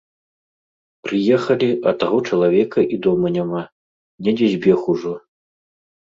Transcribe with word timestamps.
Прыехалі, 1.07 1.67
а 1.91 1.93
таго 2.05 2.17
чалавека 2.29 2.79
і 2.97 2.99
дома 3.07 3.27
няма, 3.37 3.61
недзе 4.25 4.51
збег 4.57 4.79
ужо. 4.97 5.13